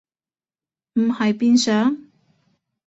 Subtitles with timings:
[0.95, 1.95] 唔係變上？